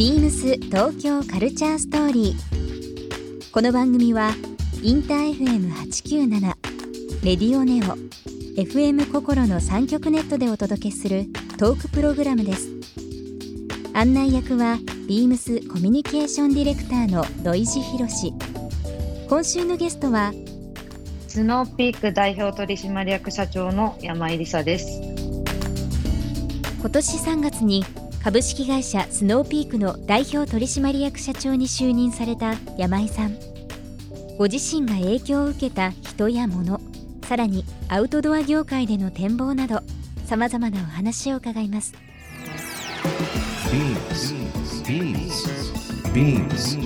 [0.00, 3.52] ビームス東京カルチャーストーリー。
[3.52, 4.30] この番組は
[4.82, 6.40] インター FM897
[7.22, 7.98] レディオネオ
[8.58, 11.26] FM 心の三極ネットでお届けする
[11.58, 12.70] トークプログラムです。
[13.92, 18.32] 案内役はビームスコミュニケーションディレクターの土井博志。
[19.28, 20.32] 今週のゲストは
[21.28, 24.98] スノーピーク代表取締役社長の山井梨沙です。
[26.80, 27.84] 今年3月に
[28.22, 33.36] 株式会社スノーピークの代表取締役社長に就任された山井さん
[34.36, 36.80] ご自身が影響を受けた人や物
[37.24, 39.80] さらにアウトドア業界での展望など
[40.26, 41.94] さまざまなお話を伺います
[43.70, 44.34] Beams.
[44.84, 45.46] Beams.
[46.12, 46.76] Beams.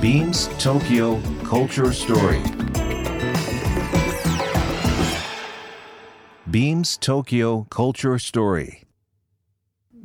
[0.00, 2.40] Beams Tokyo Culture Story.
[6.50, 8.79] Beams Tokyo Culture Story.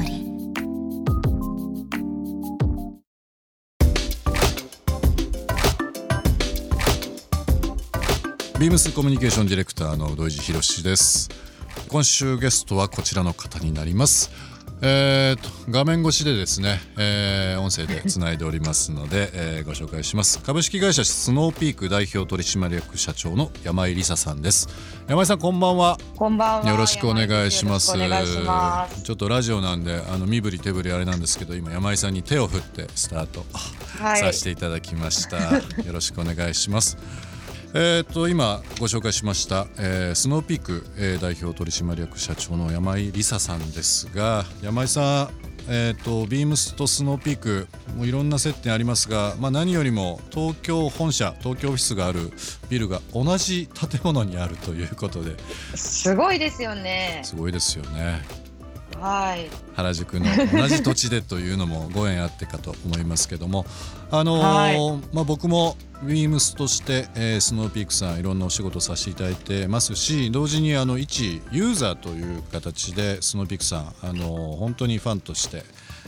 [8.61, 11.29] ビームスコミュニケーションディレクターの土井博志です
[11.89, 14.29] 今週ゲストはこちらの方になります
[14.83, 24.69] えーと画面越しでですね、えー音声で つないでおりますので、えーご紹介します株式会社スノーピーク代表取締役社長の山井梨沙さんです
[25.07, 26.69] 山井さんこんばんはこんばんは。
[26.69, 27.97] よろしくお願いします。
[27.97, 29.01] よろしくお願いします。
[29.01, 33.43] ちょっとラジオなんであの身振り手振りあれなんですけど今山井さんに手を振ってスタート
[33.97, 35.37] はいさせていただきました。
[35.37, 36.95] よろしくお願いします。
[37.73, 45.29] えー、と今ご紹介しました、えースノーピーク、えー代表取締役社長の山井梨沙さんですが山井さん、
[45.69, 52.31] えー、とビームスとスノーピークもういろんな接点ありますが、まあ、何よりも東京本社東京オフィスがある
[52.69, 55.37] ビルが同じ建物にあるということで
[55.75, 57.21] すごいですよね。
[57.23, 58.21] すごいですよね。
[58.99, 59.49] はい。
[59.75, 63.65] 原宿の同じ土地でというのもご縁あってかと思いますけども、
[64.11, 75.63] あのーはいまあ、僕もビームスとして、えースノーピークさんいろんなお仕事させていただいてますし同時にあの一ユーザーという形でスノーピークさん、あのー本当にファンとして、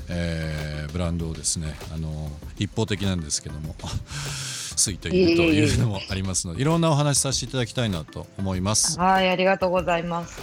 [0.09, 8.99] えーブランドをですね、あのー一方的なんですけども好いているというのもありますのでいろんなお話しさせていただきたいなと思います。
[8.99, 10.41] はい、ありがとうございます。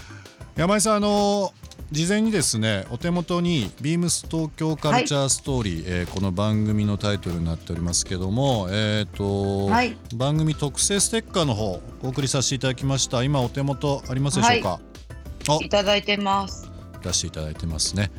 [0.56, 1.52] 山井さんあの
[1.92, 9.96] 事前にですねお手元に「ビームス東京カルチャーストーリー」えーこの番組のタイトルになっておりますけども、えーとはい。
[10.14, 13.24] 番組特製ステッカーの方お送りさせていただきました。
[13.24, 14.80] 今お手元ありますでしょうか、
[15.64, 16.70] いただいてます。
[17.02, 18.12] 出していただいてますね、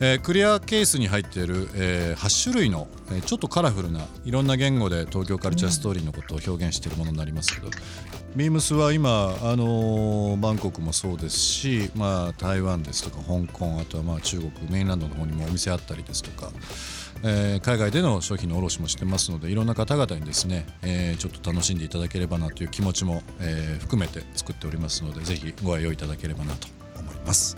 [0.00, 7.68] えークリアケースに入っている、え8種類の、えーちょっとカラフルないろんな言語で東京カルチャーストーリーのことを表現しているものになりますけど、
[8.34, 16.50] ビームスは今、あのーバンコクもそうですし、まあ、台湾ですとか香港あとはまあ中国メインランドの方にもお店あったりですとか、
[17.22, 26.66] えー海外での商品の卸もしてますのでいろんな方々にですね、えーちょっと楽しんでいただければなという気持ちも、えー含めて作っておりますのでぜひご愛用いただければなと
[26.98, 27.56] 思います。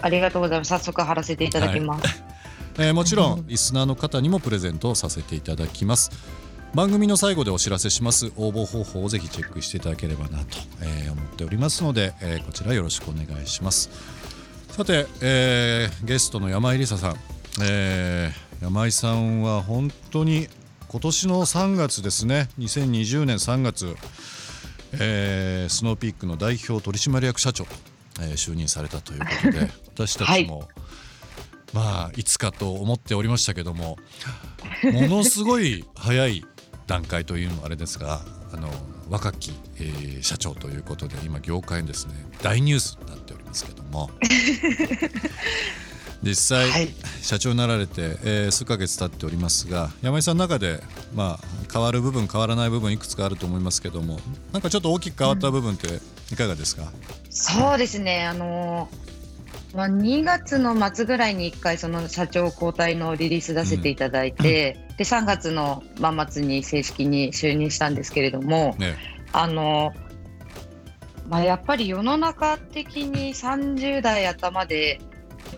[0.00, 0.68] ありがとうございます。
[0.68, 2.22] 早速貼らせていただきます。
[2.78, 6.10] えーもちろんリスナーの方にもプレゼントをさせていただきます。
[6.74, 8.32] 番組の最後でお知らせします。
[8.36, 13.88] 応募方法をぜひチェックしていただければなと、えー思っておりますので、えーこちらよろしくお願いします。
[14.72, 17.16] さて、えーゲストの山井梨沙さん、
[17.62, 20.48] えー山井さんは本当に
[20.88, 22.48] 今年の3月ですね。
[22.58, 23.96] 2020年3月、
[24.92, 27.64] えースノーピークの代表取締役社長。
[27.64, 27.70] と、
[28.20, 30.68] えー就任されたということで私たちも、
[31.72, 33.98] まあいつかと思っておりましたけども
[34.92, 36.44] ものすごい早い
[36.86, 38.20] 段階というのはあれですが
[38.52, 38.68] あの
[39.08, 44.10] 若き、えー社長ということで今業界にですね大ニュースになっておりますけども。
[46.22, 46.88] 実際、はい。
[47.22, 50.82] 社長になられて、えー数ヶ月経っておりますが山井さんの中で、
[51.14, 54.18] まあ、変わる部分変わらない部分いくつかあると思いますけども
[54.52, 56.00] なんかちょっと大きく変わった部分って
[56.32, 56.90] いかがですか、
[57.30, 58.24] そうですね。
[58.26, 59.06] あのー
[59.76, 68.96] まあ、2月の末ぐらいに1回その社長交代のリリース出せていただいて、で3月の末末に正式に就任したんですけれども、ね。
[69.32, 69.92] あの
[71.28, 75.00] まあ、やっぱり世の中的に30代頭で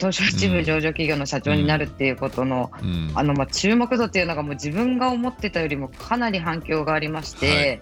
[0.01, 3.13] 東証一部上場企業の社長になるっていうことの,、うん。
[3.15, 7.81] あのまあ、注目度っていうのがもう自分が思ってたよりもかなり反響がありまして、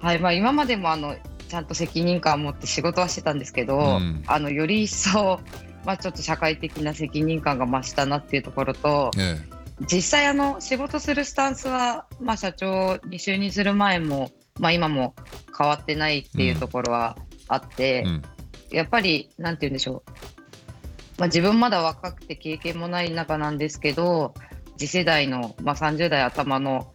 [0.00, 0.18] はい。
[0.18, 1.14] まあ、今までもあの
[1.48, 4.22] ちゃんと責任感を持って仕事はしてたんですけど、うん。
[4.26, 5.40] あのより一層、
[5.84, 9.38] まあ、ちょっと社会的な責任感が増したなっていうところとえ
[9.90, 15.14] 実際あの仕事するスタンスは、まあ、社長に就任する前も、まあ、今も
[15.56, 17.16] 変わってないっていうところは
[17.48, 18.22] あって、えうん。
[18.70, 20.10] やっぱりなんて言うんでしょう、
[21.18, 24.34] まあ、自分まだ若くて経験もない中なんですけど
[24.76, 26.92] 次世代の、まあ、30代頭の、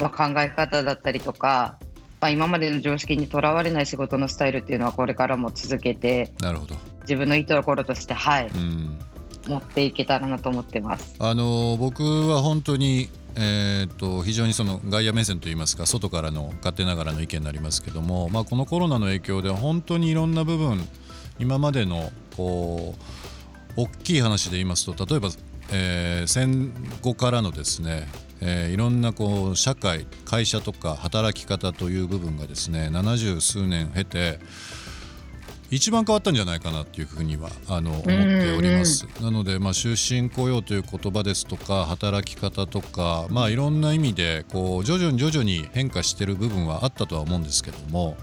[0.00, 1.78] まあ、考え方だったりとか、
[2.24, 8.98] まあ、今までの常識にとらわれない仕事のスタイルっていうのはこれからも続けてなるほど、自分のいいところとして、はい、うん、
[9.46, 11.16] 持っていけたらなと思ってます。
[11.18, 20.80] あの僕は本当に、えー、と非常にその外野目線といいますか外からの勝手ながらの意見になりますけども、まあ、このコロナの影響で本当にいろんな部分
[21.38, 22.94] 今までのこ
[23.76, 25.28] う大きい話で言いますと例えば、
[25.72, 26.72] えー戦
[27.02, 28.08] 後からのですね、
[28.40, 34.38] えーいろんなこう社会会社とか働き方という部分がですね70数年経て
[35.70, 39.08] 一番変わったんじゃないかなっていうふうにはあの思っております。
[39.20, 48.16] なので、まあ、終身雇用という言葉ですとか働き方とか、まあ、いろんな意味でこう徐々に徐々に変化している部分はあったとは思うんですけども、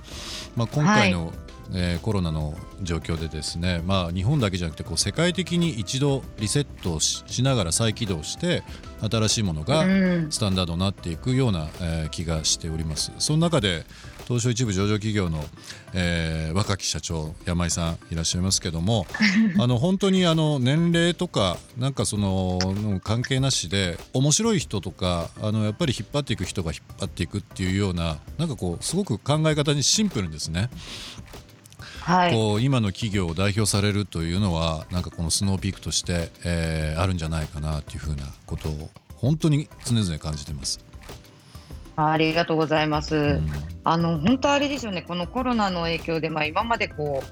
[0.55, 1.33] まあ、今回の、
[1.73, 8.63] えーコロナの状況でですね、まあ、日本だけじゃなくてこう世界的に一度リセットをししながら再起動して
[9.09, 13.11] 新しいものがうんスタンダードになっていくような、えー気がしております。
[13.19, 13.85] その中で
[14.27, 15.43] 東証一部上場企業の、
[15.93, 19.07] えー若き社長山井さんいらっしゃいますけども
[19.59, 30.69] あの本当にあの年齢とかなんかそのの関係なしで面白い人とかあのやっぱり引っ張っていく人が引っ張っていくっていうようななんかこうすごく考え方にシンプルにですね
[32.01, 40.83] はい、こう今の企業を代表されるというのはなんかこのスノーピークとして、えーあるんじゃないかなっていうふうなことを本当に常々感じてます。
[41.95, 43.15] ありがとうございます。
[43.15, 43.49] うん。
[43.83, 47.23] あの本当あれですよね、このコロナの影響で、まあ、今までこ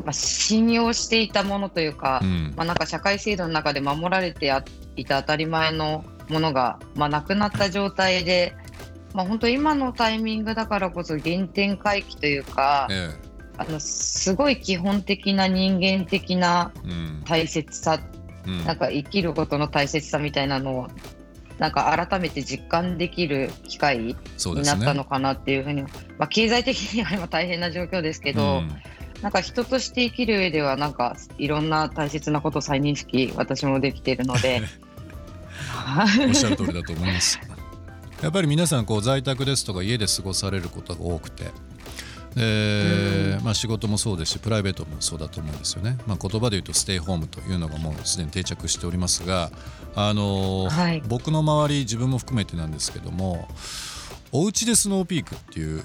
[0.00, 2.54] う、まあ、信用していたものというか、うん。
[2.56, 4.64] まあ、なんか社会制度の中で守られてあ
[4.96, 8.54] いた当たり前のものが、まあ、なくなった状態で、
[9.14, 13.10] まあ、本当、今のタイミングだからこそ原点回帰というか、え
[13.60, 16.72] あのすごい基本的な人間的な
[17.26, 18.00] 大切さ、
[18.46, 18.64] うん。
[18.64, 20.88] なんか生きることの大切さみたいなのを、
[21.58, 24.16] なんか改めて実感できる機会に
[24.64, 25.90] なったのかなっていうふうに、ま
[26.20, 28.70] あ、経済的には今大変な状況ですけど、うん。
[29.20, 34.62] なんか人として生きる上ではなんかいろんな大切なことを再認識私もできているので。
[36.26, 37.38] おっしゃる通りだと思います。
[38.22, 41.50] やっぱり皆さんこう在宅ですとか家で過ごされることが多くて、
[42.34, 49.50] でまあ、仕事もそうですしプライベートもそうだと思うんですよね、まあ、言葉で言うとステイホームというのがもうすでに定着しておりますが、
[49.96, 51.02] あのーはい。
[51.08, 53.48] 僕の周り自分も含めてなんですけども
[54.32, 55.84] おうちでスノーピークっていう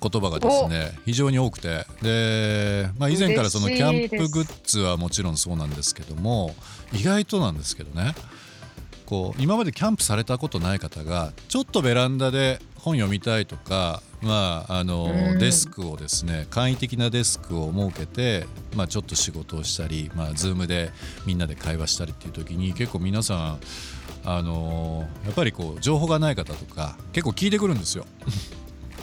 [0.00, 6.54] 言葉がですね非常に多くてで、まあ、以前からそのキャンプグッズはもちろんそうなんですけども
[6.92, 8.14] 意外となんですけどね
[9.06, 18.46] こう今までキャンプされたことない方がちょっとベランダで本読みたいとか、まああのうんデスクをですね簡易的なデスクを設けて、
[18.76, 20.90] まあ、ちょっと仕事をしたり、まあ、Zoom で
[21.26, 23.58] みんなで会話したりっていう時に結構皆さん
[24.24, 28.04] あのやっぱりこう情報がない方とか結構聞いてくるんですよ。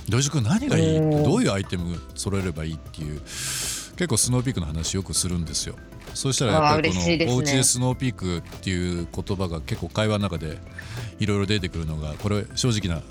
[0.10, 5.76] 土井君何がいいどういうアイテム揃えればいいっていう結構スノーピークの話よくするんですよ。
[6.14, 10.58] そうしたらやっぱりこのおうちでスノーピークっていう言葉が結構会話の中で
[11.20, 13.02] いろいろ出てくるのがこれ正直な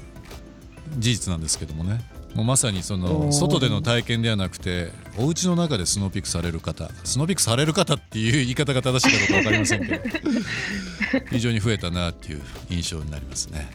[0.99, 2.01] 事実なんですけどもね。
[2.35, 3.33] もうまさにそおのー。
[3.33, 6.89] 外での体験ではなくてお家の中でスノーピークされる方。
[7.05, 10.03] スノーピークされる方っていう言い方が正しいかどうか分かりませんけど。
[11.31, 13.69] 非常に増えたなっていう印象になりますね。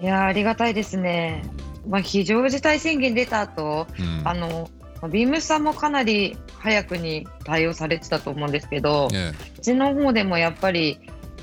[0.00, 1.44] いやーありがたいですね、
[1.88, 4.22] まあ、非常事態宣言出た後うん。
[4.24, 4.68] あの
[5.00, 10.98] まあビームスさんもかなり早くに対応されてたと思うんですけど、ねうちの方でもやっぱり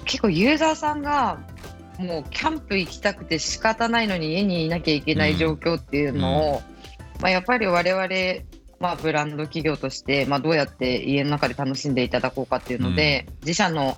[0.06, 1.40] 結構ユーザーさんが
[2.00, 6.62] もうキャンプ行きたくて仕方ないのに家にいなきゃいけない状況っていうのを、
[7.20, 8.08] まあ、やっぱり我々、
[8.80, 13.98] まあ、ブランド企業として、まあ、どうやって家の中で楽しんでいただこうかっていうので、自社の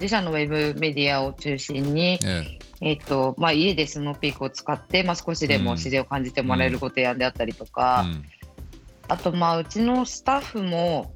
[0.00, 2.92] 自社のウェブメディアを中心に、ねえ。
[2.94, 8.24] っとまあ、家でスノーピークを使って、まあ、少しでも自然を感じてもらえるご提案であったりとか、うん。
[9.08, 11.12] あと、まあ、うちのスタッフも、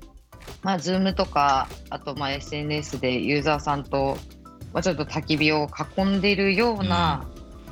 [0.63, 4.19] まあ、Zoom とか、あと、まあ、SNS でユーザーさんと、
[4.75, 7.25] まあ、ちょっと焚き火を囲んでいるような、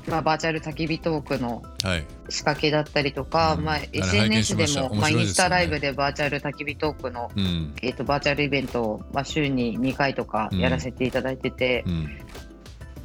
[0.07, 2.07] まあ、バーチャル焚き火トークのはい。
[2.29, 7.75] 仕掛けだったりとか、まあ、うんあ SNS でも、まあ、インスタライブでバーチャル焚き火トークの、うん。
[7.83, 12.05] えっとバーチャルイベントを、まあ、週に2回とかやらせていただいてて、うん。
[12.05, 12.09] ま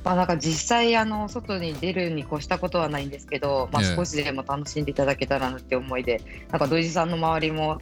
[0.05, 3.95] まあ、なんか実際あの外に出るに越したことはないんですけど、まあ、ええ。
[3.95, 7.79] 少しでも楽しんでいただけたらなって思いで、なんか土井地さんの周りも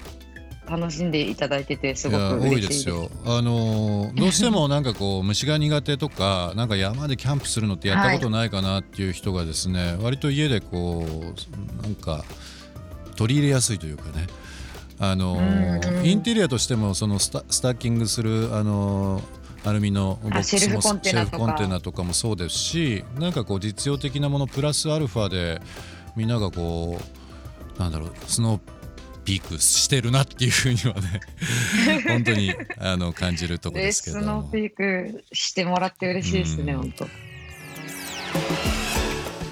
[0.69, 3.09] 楽しんでいただいててすごく嬉しいですよ。
[3.25, 12.23] あのーどうしてもなんかこう 虫が苦手とかなんか山でキャンプするのってやったことないかなっていう人がですね、割と家でこうなんか
[13.15, 14.27] 取り入れやすいというかね。
[14.97, 15.41] あの
[16.05, 25.59] インテリアとしてもそのスタスタッキングするあのーアルミのボックスもシェルフコンテナとかシェルフコンテナとかもそうですしなんかこう実用的なものプラスアルファで
[26.15, 27.01] みんながこ
[27.77, 28.61] うなんだろうスノー
[29.25, 31.19] ピークしてるなっていうふうにはね
[32.07, 34.43] 本当にあの感じるとこですけスども。
[34.43, 36.79] のピークしてもらって嬉しいですね、うん。
[36.81, 37.07] 本当。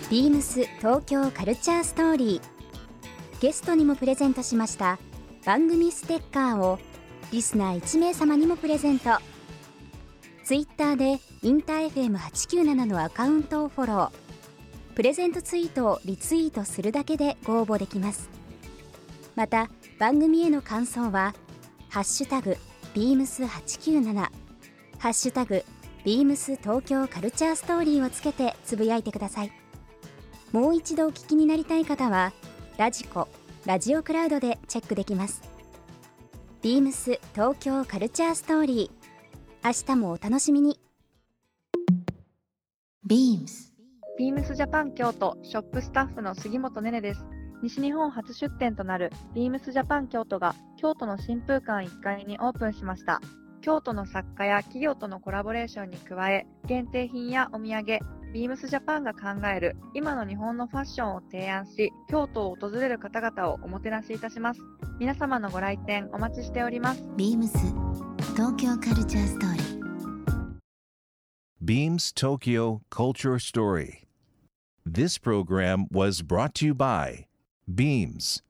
[0.10, 3.42] ビームス東京カルチャーストーリー。
[3.42, 4.98] ゲストにもプレゼントしました
[5.46, 6.80] 番組ステッカーを
[7.32, 9.18] リスナー1名様にもプレゼント。
[10.46, 14.24] ツイッターでインター FM897 のアカウントをフォロー。
[14.96, 18.30] プレゼントツイートをリツイートするだけでご応募できます
[19.36, 21.34] また番組への感想は
[21.90, 22.58] 「ハッシュタグ
[22.94, 24.13] ビームス897」
[25.00, 25.63] 「ハッシュタグ
[26.04, 29.52] ビームス東京カルチャーストーリー」をつけてつぶやいてください。
[30.52, 32.32] もう一度お聞きになりたい方は
[32.78, 33.28] ラジコ
[33.66, 35.42] ラジオクラウドでチェックできます。
[36.62, 40.80] ビームス東京カルチャーストーリー明日もお楽しみに。
[43.08, 43.74] BEAMS
[44.18, 47.25] ビームスジャパン京都ショップスタッフの杉本ねねです。
[47.63, 53.22] 西日本初出店となるビームスジャパン京都が京都の新風館1階にオープンしました。
[53.62, 58.00] 京都の作家や企業とのコラボレーションに加え、限定品やお土産、
[58.34, 64.60] ビームスジャパンが考える今の日本のファッションを提案し、京都を訪れる方々をおもてなしいたします。
[65.00, 67.01] 皆様のご来店お待ちしております。
[67.15, 67.48] BEAMS
[68.36, 69.84] 東京カルチャーストーリー
[71.63, 74.05] Beams Tokyo Culture Story.
[74.86, 77.27] This program was brought to you by
[77.67, 78.41] Beams.